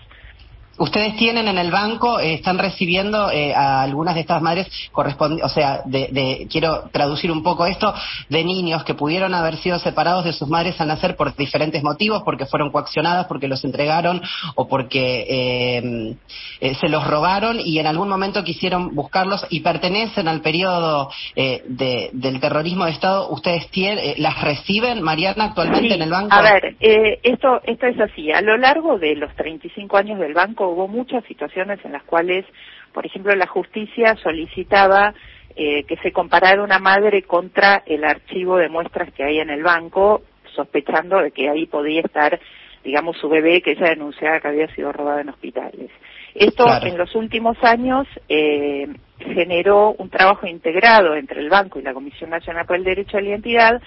Ustedes 0.78 1.16
tienen 1.18 1.48
en 1.48 1.58
el 1.60 1.70
banco, 1.70 2.20
eh, 2.20 2.34
están 2.34 2.58
recibiendo 2.58 3.30
eh, 3.30 3.54
a 3.54 3.84
algunas 3.84 4.16
de 4.16 4.22
estas 4.22 4.42
madres, 4.42 4.68
correspondi- 4.92 5.42
o 5.44 5.50
sea, 5.50 5.82
de, 5.86 6.08
de- 6.12 6.48
quiero 6.52 6.90
traducir 6.92 7.32
un 7.32 7.44
poco 7.44 7.66
esto, 7.68 7.94
de 8.30 8.44
niños 8.44 8.84
que 8.84 8.96
pudieron 8.96 9.36
haber 9.36 9.58
sido 9.58 9.78
separados 9.78 10.26
de 10.26 10.34
sus 10.34 10.48
madres 10.50 10.80
al 10.82 10.88
nacer 10.88 11.16
por 11.16 11.36
diferentes 11.36 11.84
motivos, 11.84 12.24
porque 12.26 12.48
fueron 12.48 12.72
coaccionadas, 12.72 13.28
porque 13.28 13.48
los 13.48 13.64
entregaron 13.64 14.20
o 14.56 14.68
porque 14.68 15.26
eh, 15.30 16.16
eh, 16.60 16.76
se 16.76 16.90
los 16.90 17.06
robaron 17.06 17.60
y 17.60 17.78
en 17.78 17.86
algún 17.86 18.10
momento 18.10 18.44
quisieron 18.44 18.96
buscarlos 18.96 19.46
y 19.52 19.60
pertenecen 19.60 20.28
al 20.28 20.42
periodo 20.42 21.10
eh, 21.36 21.62
de- 21.68 22.10
del 22.14 22.40
terrorismo 22.40 22.86
de 22.86 22.92
Estado. 22.92 23.30
¿Ustedes 23.30 23.70
tienen, 23.70 24.00
eh, 24.00 24.16
las 24.18 24.42
reciben, 24.42 25.04
Mariana, 25.04 25.46
actualmente 25.46 25.90
Sí, 25.90 25.94
en 25.94 26.02
el 26.02 26.10
banco? 26.10 26.34
A 26.36 26.42
ver, 26.42 26.76
esto, 26.80 27.62
esto 27.64 27.86
es 27.86 28.00
así. 28.00 28.32
A 28.32 28.42
lo 28.42 28.58
largo 28.58 28.98
de 28.98 29.16
los 29.16 29.34
35 29.36 29.98
años 29.98 30.20
del 30.20 30.34
banco 30.34 30.63
hubo 30.70 30.88
muchas 30.88 31.24
situaciones 31.26 31.80
en 31.84 31.92
las 31.92 32.04
cuales, 32.04 32.46
por 32.94 33.06
ejemplo, 33.06 33.36
la 33.36 33.48
justicia 33.48 34.16
solicitaba 34.18 35.14
eh, 35.56 35.84
que 35.84 35.98
se 35.98 36.12
comparara 36.12 36.64
una 36.64 36.80
madre 36.80 37.24
contra 37.24 37.84
el 37.86 38.04
archivo 38.04 38.58
de 38.58 38.70
muestras 38.70 39.12
que 39.14 39.24
hay 39.24 39.40
en 39.40 39.50
el 39.50 39.64
banco, 39.64 40.24
sospechando 40.56 41.20
de 41.20 41.32
que 41.32 41.50
ahí 41.50 41.66
podía 41.68 42.02
estar, 42.02 42.40
digamos, 42.84 43.18
su 43.18 43.30
bebé 43.30 43.62
que 43.62 43.72
ella 43.72 43.90
denunciaba 43.90 44.40
que 44.40 44.48
había 44.48 44.68
sido 44.76 44.92
robado 44.92 45.20
en 45.20 45.30
hospitales. 45.30 45.92
Esto 46.34 46.66
Claro. 46.66 46.88
en 46.88 46.98
los 46.98 47.14
últimos 47.14 47.56
años 47.64 48.08
eh, 48.28 48.88
generó 49.20 49.92
un 49.92 50.10
trabajo 50.10 50.48
integrado 50.48 51.16
entre 51.16 51.40
el 51.40 51.50
banco 51.50 51.80
y 51.80 51.84
la 51.84 51.94
Comisión 51.94 52.32
Nacional 52.32 52.66
por 52.66 52.76
el 52.78 52.84
Derecho 52.84 53.18
a 53.18 53.22
la 53.22 53.30
Identidad 53.30 53.82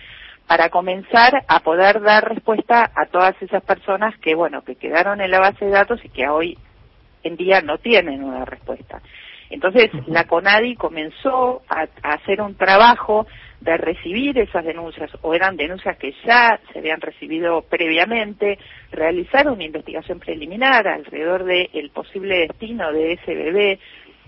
para 0.47 0.71
comenzar 0.71 1.45
a 1.49 1.61
poder 1.61 2.01
dar 2.01 2.29
respuesta 2.29 2.91
a 2.95 3.07
todas 3.07 3.35
esas 3.43 3.65
personas 3.65 4.17
que, 4.19 4.37
bueno, 4.37 4.63
que 4.63 4.77
quedaron 4.77 5.21
en 5.21 5.33
la 5.33 5.41
base 5.41 5.65
de 5.65 5.73
datos 5.73 6.01
y 6.05 6.09
que 6.09 6.29
hoy 6.29 6.57
en 7.27 7.37
día 7.37 7.61
no 7.61 7.79
tienen 7.79 8.23
una 8.23 8.45
respuesta. 8.45 9.01
Entonces, 9.49 9.91
la 10.07 10.25
CONADI 10.25 10.75
comenzó 10.75 11.63
a, 11.69 11.87
a, 12.03 12.15
hacer 12.15 12.41
un 12.41 12.57
trabajo 12.57 13.27
de 13.61 13.77
recibir 13.77 14.39
esas 14.39 14.65
denuncias, 14.65 15.11
o 15.23 15.35
eran 15.35 15.57
denuncias 15.57 15.97
que 15.99 16.15
ya 16.25 16.61
se 16.73 16.79
habían 16.79 17.01
recibido 17.01 17.63
previamente, 17.63 18.59
realizar 18.91 19.49
una 19.49 19.65
investigación 19.65 20.19
preliminar 20.19 20.87
alrededor 20.87 21.45
del 21.45 21.91
posible 21.91 22.49
destino 22.49 22.93
de 22.93 23.13
ese 23.13 23.35
bebé, 23.35 23.79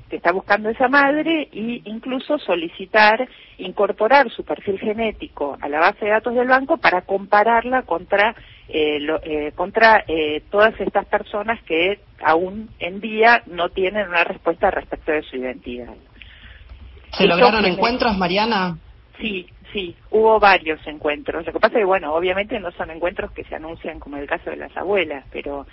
que 0.08 0.16
está 0.16 0.32
buscando 0.32 0.68
esa 0.68 0.88
madre 0.88 1.48
e 1.52 1.82
incluso 1.84 2.38
solicitar 2.38 3.28
incorporar 3.58 4.30
su 4.30 4.44
perfil 4.44 4.78
genético 4.78 5.56
a 5.60 5.68
la 5.68 5.80
base 5.80 6.04
de 6.04 6.10
datos 6.12 6.34
del 6.34 6.48
banco 6.48 6.78
para 6.78 7.02
compararla 7.02 7.82
contra 7.82 8.34
eh, 8.68 9.00
lo, 9.00 9.20
eh, 9.22 9.52
contra 9.54 10.04
eh, 10.06 10.42
todas 10.50 10.78
estas 10.80 11.06
personas 11.06 11.62
que 11.62 12.00
aún 12.22 12.68
en 12.78 13.00
día 13.00 13.42
no 13.46 13.70
tienen 13.70 14.08
una 14.08 14.24
respuesta 14.24 14.70
respecto 14.70 15.12
de 15.12 15.22
su 15.22 15.36
identidad. 15.36 15.94
¿Se 17.12 17.26
lograron 17.26 17.64
encuentros, 17.64 18.16
Mariana? 18.16 18.76
Sí, 19.18 19.48
sí, 19.72 19.96
hubo 20.10 20.38
varios 20.38 20.86
encuentros. 20.86 21.46
Lo 21.46 21.52
que 21.52 21.60
pasa 21.60 21.74
es 21.74 21.80
que, 21.80 21.86
bueno, 21.86 22.14
obviamente 22.14 22.60
no 22.60 22.70
son 22.72 22.90
encuentros 22.90 23.32
que 23.32 23.44
se 23.44 23.56
anuncian 23.56 23.98
como 23.98 24.16
el 24.16 24.26
caso 24.26 24.50
de 24.50 24.56
las 24.56 24.76
abuelas, 24.76 25.24
pero 25.32 25.66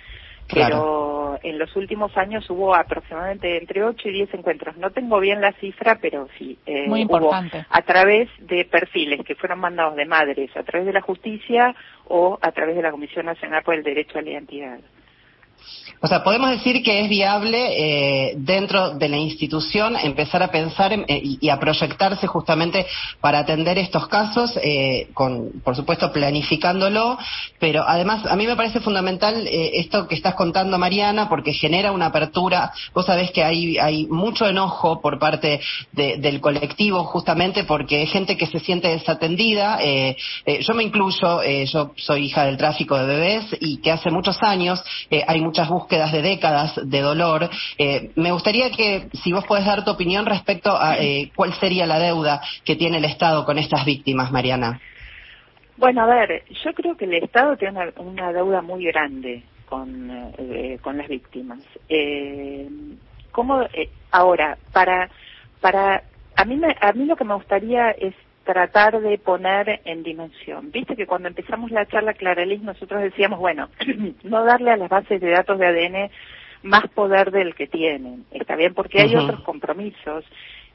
Claro. 0.46 0.76
pero 0.76 1.38
en 1.42 1.58
los 1.58 1.74
últimos 1.76 2.16
años 2.16 2.48
hubo 2.50 2.74
aproximadamente 2.74 3.58
entre 3.58 3.84
8 3.84 4.08
y 4.08 4.12
10 4.12 4.34
encuentros. 4.34 4.76
No 4.76 4.90
tengo 4.90 5.20
bien 5.20 5.40
la 5.40 5.52
cifra, 5.54 5.98
pero 6.00 6.28
sí. 6.38 6.58
Eh, 6.66 6.88
Muy 6.88 7.02
importante. 7.02 7.58
Hubo 7.58 7.66
a 7.68 7.82
través 7.82 8.28
de 8.38 8.64
perfiles 8.64 9.24
que 9.24 9.34
fueron 9.34 9.60
mandados 9.60 9.96
de 9.96 10.06
madres, 10.06 10.56
a 10.56 10.62
través 10.62 10.86
de 10.86 10.92
la 10.92 11.00
justicia 11.00 11.74
o 12.06 12.38
a 12.40 12.52
través 12.52 12.76
de 12.76 12.82
la 12.82 12.90
Comisión 12.90 13.26
Nacional 13.26 13.62
por 13.62 13.74
el 13.74 13.82
Derecho 13.82 14.18
a 14.18 14.22
la 14.22 14.30
Identidad. 14.30 14.78
O 16.00 16.08
sea, 16.08 16.22
podemos 16.22 16.50
decir 16.50 16.82
que 16.82 17.00
es 17.00 17.08
viable 17.08 18.28
eh, 18.30 18.34
dentro 18.36 18.90
de 18.90 19.08
la 19.08 19.16
institución 19.16 19.96
empezar 19.96 20.42
a 20.42 20.52
pensar 20.52 20.92
en, 20.92 21.04
eh, 21.08 21.20
y, 21.40 21.48
a 21.48 21.58
proyectarse 21.58 22.26
justamente 22.26 22.86
para 23.20 23.38
atender 23.38 23.78
estos 23.78 24.06
casos, 24.08 24.58
eh, 24.62 25.08
con, 25.14 25.62
por 25.64 25.74
supuesto, 25.74 26.12
planificándolo, 26.12 27.18
pero 27.58 27.84
además 27.86 28.26
a 28.26 28.36
mí 28.36 28.46
me 28.46 28.56
parece 28.56 28.80
fundamental 28.80 29.46
eh, 29.46 29.80
esto 29.80 30.06
que 30.06 30.14
estás 30.14 30.34
contando, 30.34 30.78
Mariana, 30.78 31.28
porque 31.30 31.54
genera 31.54 31.92
una 31.92 32.06
apertura. 32.06 32.72
Vos 32.92 33.06
sabés 33.06 33.30
que 33.30 33.42
hay, 33.42 34.06
mucho 34.10 34.46
enojo 34.46 35.00
por 35.00 35.18
parte 35.18 35.60
de, 35.92 36.18
del 36.18 36.40
colectivo, 36.40 37.04
justamente 37.04 37.64
porque 37.64 37.96
hay 37.96 38.06
gente 38.06 38.36
que 38.36 38.46
se 38.46 38.60
siente 38.60 38.88
desatendida. 38.88 39.78
Yo 40.60 40.74
me 40.74 40.82
incluyo, 40.82 41.42
yo 41.42 41.92
soy 41.96 42.26
hija 42.26 42.44
del 42.44 42.56
tráfico 42.56 42.96
de 42.96 43.06
bebés 43.06 43.56
y 43.60 43.78
que 43.78 43.90
hace 43.90 44.10
muchos 44.10 44.42
años 44.42 44.82
hay 45.26 45.40
muchas 45.46 45.68
búsquedas 45.68 46.12
de 46.12 46.22
décadas 46.22 46.74
de 46.82 47.00
dolor. 47.00 47.48
Eh, 47.78 48.10
me 48.16 48.32
gustaría 48.32 48.70
que, 48.70 49.08
si 49.22 49.32
vos 49.32 49.44
podés 49.46 49.64
dar 49.64 49.84
tu 49.84 49.90
opinión 49.92 50.26
respecto 50.26 50.76
a 50.76 50.98
eh, 50.98 51.30
cuál 51.34 51.54
sería 51.54 51.86
la 51.86 51.98
deuda 51.98 52.40
que 52.64 52.76
tiene 52.76 52.98
el 52.98 53.04
Estado 53.04 53.44
con 53.44 53.58
estas 53.58 53.84
víctimas, 53.84 54.30
Mariana. 54.32 54.80
Bueno, 55.76 56.02
a 56.02 56.06
ver, 56.06 56.44
yo 56.64 56.72
creo 56.72 56.96
que 56.96 57.04
el 57.04 57.14
Estado 57.14 57.56
tiene 57.56 57.92
una, 57.98 58.32
deuda 58.32 58.62
muy 58.62 58.84
grande 58.84 59.42
con, 59.66 60.10
eh, 60.38 60.78
con 60.82 60.96
las 60.96 61.06
víctimas. 61.06 61.60
Eh, 61.88 62.68
¿Cómo, 63.30 63.62
eh, 63.62 63.90
ahora, 64.10 64.56
para, 64.72 65.10
para, 65.60 66.02
a 66.34 66.44
mí, 66.46 66.56
me, 66.56 66.74
a 66.80 66.92
mí 66.92 67.04
lo 67.04 67.16
que 67.16 67.24
me 67.24 67.34
gustaría 67.34 67.90
es 67.90 68.14
tratar 68.46 69.00
de 69.00 69.18
poner 69.18 69.80
en 69.84 70.04
dimensión. 70.04 70.70
Viste 70.70 70.94
que 70.96 71.06
cuando 71.06 71.28
empezamos 71.28 71.70
la 71.72 71.84
charla 71.86 72.14
Claralis 72.14 72.62
nosotros 72.62 73.02
decíamos, 73.02 73.40
bueno, 73.40 73.68
no 74.22 74.44
darle 74.44 74.70
a 74.70 74.76
las 74.76 74.88
bases 74.88 75.20
de 75.20 75.30
datos 75.30 75.58
de 75.58 75.66
ADN 75.66 76.10
más 76.62 76.86
poder 76.94 77.32
del 77.32 77.54
que 77.54 77.66
tienen. 77.66 78.24
Está 78.30 78.54
bien, 78.56 78.72
porque 78.72 79.00
hay 79.00 79.14
uh 79.14 79.18
-huh. 79.18 79.24
otros 79.24 79.40
compromisos 79.40 80.24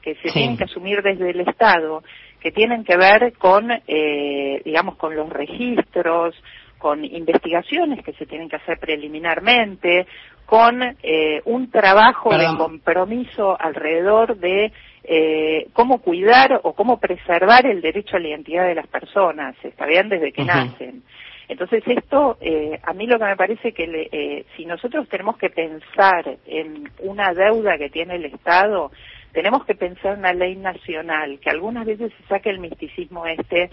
que 0.02 0.14
se 0.16 0.28
sí. 0.28 0.34
tienen 0.34 0.56
que 0.58 0.64
asumir 0.64 1.02
desde 1.02 1.30
el 1.30 1.40
Estado, 1.40 2.02
que 2.40 2.52
tienen 2.52 2.84
que 2.84 2.96
ver 2.96 3.32
con, 3.38 3.70
eh, 3.70 4.60
digamos, 4.64 4.96
con 4.96 5.16
los 5.16 5.30
registros, 5.30 6.34
con 6.78 7.04
investigaciones 7.04 8.04
que 8.04 8.12
se 8.14 8.26
tienen 8.26 8.48
que 8.48 8.56
hacer 8.56 8.78
preliminarmente, 8.78 10.06
con 10.52 10.82
eh, 11.02 11.40
un 11.46 11.70
trabajo 11.70 12.28
Perdón. 12.28 12.52
de 12.52 12.62
compromiso 12.62 13.56
alrededor 13.58 14.36
de 14.36 14.70
eh, 15.02 15.68
cómo 15.72 16.02
cuidar 16.02 16.60
o 16.62 16.74
cómo 16.74 17.00
preservar 17.00 17.64
el 17.64 17.80
derecho 17.80 18.18
a 18.18 18.20
la 18.20 18.28
identidad 18.28 18.66
de 18.66 18.74
las 18.74 18.86
personas, 18.86 19.56
está 19.62 19.86
bien, 19.86 20.10
desde 20.10 20.30
que 20.30 20.42
uh 20.42 20.44
-huh. 20.44 20.48
nacen. 20.48 21.02
Entonces 21.48 21.82
esto, 21.86 22.36
eh, 22.42 22.78
a 22.82 22.92
mí 22.92 23.06
lo 23.06 23.18
que 23.18 23.24
me 23.24 23.36
parece 23.36 23.72
que 23.72 23.86
le, 23.86 24.08
eh, 24.12 24.44
si 24.54 24.66
nosotros 24.66 25.08
tenemos 25.08 25.38
que 25.38 25.48
pensar 25.48 26.36
en 26.44 26.86
una 26.98 27.32
deuda 27.32 27.78
que 27.78 27.88
tiene 27.88 28.16
el 28.16 28.26
Estado, 28.26 28.90
tenemos 29.32 29.64
que 29.64 29.74
pensar 29.74 30.12
en 30.12 30.18
una 30.18 30.34
ley 30.34 30.56
nacional, 30.56 31.38
que 31.40 31.48
algunas 31.48 31.86
veces 31.86 32.12
se 32.18 32.28
saque 32.28 32.50
el 32.50 32.58
misticismo 32.58 33.24
este 33.24 33.70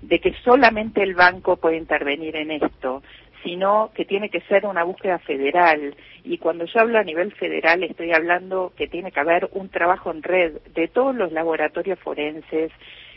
de 0.00 0.18
que 0.20 0.32
solamente 0.44 1.02
el 1.02 1.14
banco 1.14 1.56
puede 1.56 1.76
intervenir 1.76 2.36
en 2.36 2.52
esto, 2.52 3.02
sino 3.42 3.90
que 3.94 4.04
tiene 4.04 4.28
que 4.28 4.40
ser 4.42 4.66
una 4.66 4.84
búsqueda 4.84 5.18
federal. 5.18 5.94
Y 6.24 6.38
cuando 6.38 6.64
yo 6.64 6.80
hablo 6.80 6.98
a 6.98 7.04
nivel 7.04 7.32
federal 7.32 7.82
estoy 7.82 8.12
hablando 8.12 8.72
que 8.76 8.88
tiene 8.88 9.12
que 9.12 9.20
haber 9.20 9.48
un 9.52 9.68
trabajo 9.68 10.10
en 10.10 10.22
red 10.22 10.60
de 10.74 10.88
todos 10.88 11.14
los 11.14 11.32
laboratorios 11.32 11.98
forenses 11.98 12.70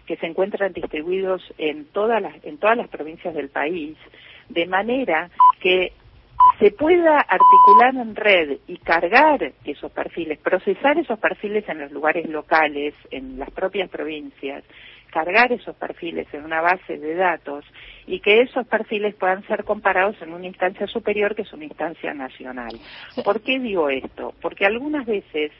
que 0.06 0.18
se 0.18 0.26
encuentran 0.26 0.74
distribuidos 0.74 1.42
en 1.58 1.86
todas 1.86 2.22
las, 2.22 2.34
en 2.44 2.58
todas 2.58 2.78
las 2.78 2.90
provincias 2.90 3.34
del 3.34 3.50
país, 3.50 3.98
de 4.50 4.66
manera 4.66 5.30
que 5.62 5.94
se 6.60 6.72
pueda 6.72 7.20
articular 7.20 7.96
en 7.96 8.16
red 8.16 8.58
y 8.68 8.78
cargar 8.78 9.54
esos 9.66 9.92
perfiles, 9.92 10.40
procesar 10.40 10.98
esos 10.98 11.18
perfiles 11.20 11.68
en 11.70 11.80
los 11.80 11.92
lugares 11.92 12.28
locales, 12.30 12.94
en 13.12 13.40
las 13.40 13.50
propias 13.52 13.90
provincias, 13.90 14.64
cargar 15.14 15.52
esos 15.52 15.76
perfiles 15.76 16.28
en 16.34 16.44
una 16.44 16.60
base 16.60 16.98
de 16.98 17.14
datos 17.14 17.64
y 18.08 18.20
que 18.20 18.42
esos 18.42 18.66
perfiles 18.66 19.14
puedan 19.14 19.46
ser 19.46 19.64
comparados 19.64 20.20
en 20.22 20.34
una 20.34 20.48
instancia 20.48 20.88
superior 20.88 21.36
que 21.36 21.44
es 21.44 21.54
una 21.54 21.66
instancia 21.66 22.14
nacional. 22.16 22.72
¿Por 23.24 23.42
qué 23.42 23.60
digo 23.60 23.90
esto? 23.90 24.34
Porque 24.42 24.66
algunas 24.66 25.06
veces 25.06 25.52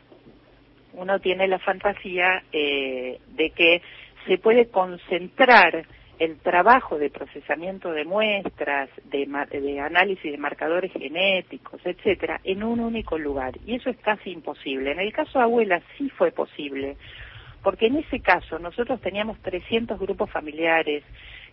uno 0.94 1.20
tiene 1.20 1.48
la 1.48 1.60
fantasía 1.60 2.42
eh, 2.52 3.20
de 3.28 3.52
que 3.52 3.82
se 4.26 4.40
puede 4.40 4.70
concentrar 4.70 5.86
el 6.20 6.38
trabajo 6.40 6.98
de 6.98 7.10
procesamiento 7.10 7.92
de 7.92 8.06
muestras, 8.06 8.90
de, 9.06 9.28
de, 9.52 9.80
análisis 9.80 10.32
de 10.32 10.38
marcadores 10.38 10.92
genéticos, 10.94 11.82
etcétera, 11.86 12.40
en 12.44 12.64
un 12.64 12.80
único 12.80 13.18
lugar. 13.18 13.54
Y 13.66 13.76
eso 13.76 13.90
es 13.90 13.98
casi 13.98 14.32
imposible. 14.32 14.92
En 14.92 15.00
el 15.00 15.12
caso 15.12 15.40
de 15.40 15.46
Abuela 15.46 15.82
sí 15.98 16.10
fue 16.10 16.32
posible, 16.32 16.98
porque 17.64 17.88
en 17.88 17.98
ese 17.98 18.20
caso 18.20 18.60
nosotros 18.60 19.02
teníamos 19.02 19.40
300 19.40 19.98
grupos 20.00 20.30
familiares 20.30 21.04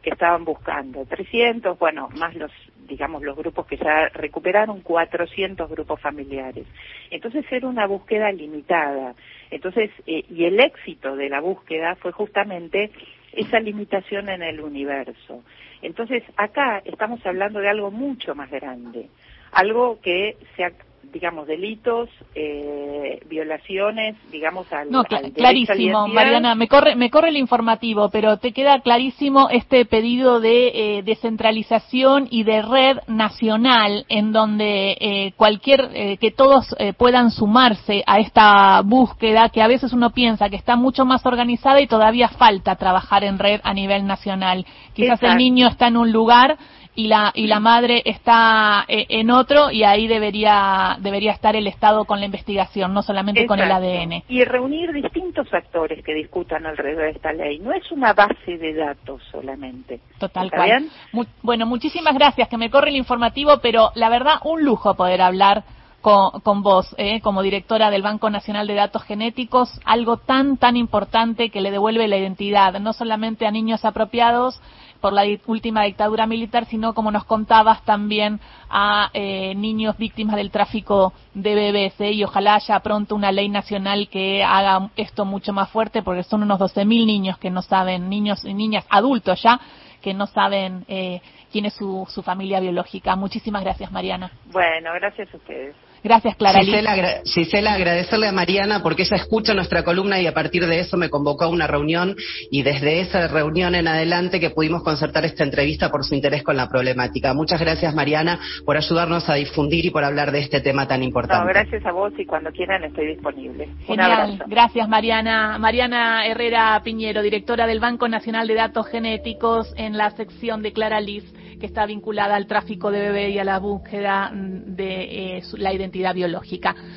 que 0.02 0.10
estaban 0.10 0.44
buscando, 0.44 1.04
300, 1.04 1.78
bueno, 1.78 2.08
más 2.16 2.34
los, 2.34 2.50
digamos, 2.88 3.22
los 3.22 3.36
grupos 3.36 3.66
que 3.66 3.76
ya 3.76 4.08
recuperaron 4.08 4.80
400 4.80 5.70
grupos 5.70 6.00
familiares. 6.00 6.66
Entonces 7.10 7.44
era 7.50 7.68
una 7.68 7.86
búsqueda 7.86 8.32
limitada. 8.32 9.14
Entonces, 9.50 9.90
eh, 10.06 10.24
y 10.28 10.44
el 10.44 10.58
éxito 10.58 11.16
de 11.16 11.28
la 11.28 11.40
búsqueda 11.40 11.96
fue 11.96 12.12
justamente 12.12 12.90
esa 13.32 13.60
limitación 13.60 14.28
en 14.28 14.42
el 14.42 14.60
universo. 14.60 15.42
Entonces, 15.82 16.22
acá 16.36 16.82
estamos 16.84 17.24
hablando 17.24 17.60
de 17.60 17.68
algo 17.68 17.90
mucho 17.90 18.34
más 18.34 18.50
grande, 18.50 19.08
algo 19.52 20.00
que 20.00 20.36
se 20.56 20.64
digamos, 21.12 21.46
delitos, 21.46 22.08
eh, 22.34 23.20
violaciones, 23.26 24.16
digamos, 24.30 24.72
al, 24.72 24.90
no, 24.90 25.04
cl 25.04 25.14
al 25.16 25.32
clarísimo, 25.32 26.08
Mariana, 26.08 26.54
me 26.54 26.68
corre, 26.68 26.94
me 26.94 27.10
corre 27.10 27.30
el 27.30 27.36
informativo, 27.36 28.10
pero 28.10 28.38
te 28.38 28.52
queda 28.52 28.80
clarísimo 28.80 29.48
este 29.50 29.84
pedido 29.84 30.40
de 30.40 30.98
eh, 30.98 31.02
descentralización 31.02 32.28
y 32.30 32.44
de 32.44 32.62
red 32.62 32.98
nacional, 33.08 34.04
en 34.08 34.32
donde 34.32 34.96
eh, 35.00 35.32
cualquier, 35.36 35.90
eh, 35.94 36.16
que 36.18 36.30
todos 36.30 36.74
eh, 36.78 36.92
puedan 36.92 37.30
sumarse 37.30 38.04
a 38.06 38.18
esta 38.18 38.80
búsqueda, 38.82 39.48
que 39.48 39.62
a 39.62 39.68
veces 39.68 39.92
uno 39.92 40.10
piensa 40.10 40.48
que 40.48 40.56
está 40.56 40.76
mucho 40.76 41.04
más 41.04 41.24
organizada 41.26 41.80
y 41.80 41.86
todavía 41.86 42.28
falta 42.28 42.76
trabajar 42.76 43.24
en 43.24 43.38
red 43.38 43.60
a 43.64 43.74
nivel 43.74 44.06
nacional. 44.06 44.64
Quizás 44.94 45.14
Exacto. 45.14 45.32
el 45.32 45.38
niño 45.38 45.68
está 45.68 45.88
en 45.88 45.96
un 45.96 46.12
lugar 46.12 46.58
y 46.94 47.06
la 47.06 47.30
y 47.34 47.46
la 47.46 47.60
madre 47.60 48.02
está 48.04 48.84
eh, 48.88 49.06
en 49.08 49.30
otro 49.30 49.70
y 49.70 49.84
ahí 49.84 50.08
debería 50.08 50.96
debería 51.00 51.32
estar 51.32 51.54
el 51.54 51.66
Estado 51.66 52.04
con 52.04 52.20
la 52.20 52.26
investigación, 52.26 52.92
no 52.92 53.02
solamente 53.02 53.42
Exacto. 53.42 53.62
con 53.62 53.70
el 53.70 53.72
ADN. 53.72 54.24
Y 54.28 54.44
reunir 54.44 54.92
distintos 54.92 55.52
actores 55.52 56.04
que 56.04 56.14
discutan 56.14 56.66
alrededor 56.66 57.04
de 57.04 57.10
esta 57.10 57.32
ley. 57.32 57.58
No 57.60 57.72
es 57.72 57.90
una 57.92 58.12
base 58.12 58.58
de 58.58 58.74
datos 58.74 59.22
solamente. 59.30 60.00
Total 60.18 60.50
cual. 60.50 60.90
Mu 61.12 61.24
bueno, 61.42 61.66
muchísimas 61.66 62.14
gracias, 62.14 62.48
que 62.48 62.58
me 62.58 62.70
corre 62.70 62.90
el 62.90 62.96
informativo, 62.96 63.58
pero 63.62 63.90
la 63.94 64.08
verdad 64.08 64.40
un 64.44 64.64
lujo 64.64 64.94
poder 64.94 65.22
hablar 65.22 65.64
con, 66.00 66.40
con 66.40 66.62
vos, 66.62 66.94
eh, 66.98 67.20
como 67.20 67.42
directora 67.42 67.90
del 67.90 68.02
Banco 68.02 68.30
Nacional 68.30 68.66
de 68.66 68.74
Datos 68.74 69.02
Genéticos, 69.04 69.80
algo 69.84 70.16
tan, 70.16 70.56
tan 70.56 70.76
importante 70.76 71.50
que 71.50 71.60
le 71.60 71.70
devuelve 71.70 72.08
la 72.08 72.16
identidad, 72.16 72.78
no 72.80 72.92
solamente 72.92 73.46
a 73.46 73.50
niños 73.50 73.84
apropiados, 73.84 74.60
por 75.00 75.12
la 75.12 75.22
última 75.46 75.84
dictadura 75.84 76.26
militar, 76.26 76.66
sino 76.66 76.94
como 76.94 77.10
nos 77.10 77.24
contabas 77.24 77.84
también 77.84 78.40
a 78.68 79.10
eh, 79.12 79.54
niños 79.54 79.96
víctimas 79.96 80.36
del 80.36 80.50
tráfico 80.50 81.12
de 81.34 81.54
bebés. 81.54 82.00
¿eh? 82.00 82.12
Y 82.12 82.24
ojalá 82.24 82.56
haya 82.56 82.78
pronto 82.80 83.14
una 83.14 83.32
ley 83.32 83.48
nacional 83.48 84.08
que 84.08 84.44
haga 84.44 84.90
esto 84.96 85.24
mucho 85.24 85.52
más 85.52 85.70
fuerte, 85.70 86.02
porque 86.02 86.22
son 86.22 86.42
unos 86.42 86.60
12.000 86.60 87.06
niños 87.06 87.38
que 87.38 87.50
no 87.50 87.62
saben, 87.62 88.08
niños 88.08 88.44
y 88.44 88.54
niñas 88.54 88.86
adultos 88.90 89.42
ya, 89.42 89.60
que 90.02 90.14
no 90.14 90.26
saben 90.26 90.84
eh, 90.88 91.20
quién 91.50 91.66
es 91.66 91.74
su, 91.74 92.06
su 92.08 92.22
familia 92.22 92.60
biológica. 92.60 93.16
Muchísimas 93.16 93.62
gracias, 93.62 93.90
Mariana. 93.90 94.30
Bueno, 94.52 94.92
gracias 94.94 95.32
a 95.32 95.36
ustedes. 95.36 95.74
Gracias, 96.02 96.36
Clara. 96.36 96.60
Gisela, 96.60 97.22
Gisela, 97.24 97.74
agradecerle 97.74 98.28
a 98.28 98.32
Mariana 98.32 98.82
porque 98.82 99.02
ella 99.02 99.16
escucha 99.16 99.54
nuestra 99.54 99.82
columna 99.84 100.20
y 100.20 100.26
a 100.26 100.34
partir 100.34 100.66
de 100.66 100.80
eso 100.80 100.96
me 100.96 101.10
convocó 101.10 101.44
a 101.44 101.48
una 101.48 101.66
reunión 101.66 102.16
y 102.50 102.62
desde 102.62 103.00
esa 103.00 103.28
reunión 103.28 103.74
en 103.74 103.88
adelante 103.88 104.40
que 104.40 104.50
pudimos 104.50 104.82
concertar 104.82 105.24
esta 105.24 105.44
entrevista 105.44 105.90
por 105.90 106.04
su 106.04 106.14
interés 106.14 106.42
con 106.42 106.56
la 106.56 106.68
problemática. 106.68 107.34
Muchas 107.34 107.60
gracias, 107.60 107.94
Mariana, 107.94 108.40
por 108.64 108.76
ayudarnos 108.76 109.28
a 109.28 109.34
difundir 109.34 109.84
y 109.86 109.90
por 109.90 110.04
hablar 110.04 110.32
de 110.32 110.40
este 110.40 110.60
tema 110.60 110.86
tan 110.86 111.02
importante. 111.02 111.44
No, 111.44 111.48
gracias 111.48 111.84
a 111.84 111.92
vos 111.92 112.12
y 112.18 112.24
cuando 112.24 112.50
quieran 112.50 112.84
estoy 112.84 113.06
disponible. 113.06 113.68
Genial. 113.86 113.88
Un 113.88 114.00
abrazo. 114.00 114.44
Gracias, 114.46 114.88
Mariana. 114.88 115.58
Mariana 115.58 116.26
Herrera 116.26 116.80
Piñero, 116.82 117.22
directora 117.22 117.66
del 117.66 117.80
Banco 117.80 118.08
Nacional 118.08 118.46
de 118.46 118.54
Datos 118.54 118.86
Genéticos 118.88 119.72
en 119.76 119.96
la 119.96 120.10
sección 120.10 120.62
de 120.62 120.72
Clara 120.72 121.00
Liz 121.00 121.24
que 121.60 121.66
está 121.66 121.86
vinculada 121.86 122.34
al 122.34 122.46
tráfico 122.46 122.90
de 122.90 123.00
bebé 123.00 123.30
y 123.30 123.38
a 123.38 123.44
la 123.44 123.58
búsqueda 123.58 124.32
de 124.34 125.36
eh, 125.36 125.42
la 125.58 125.72
identidad 125.72 126.14
biológica. 126.14 126.74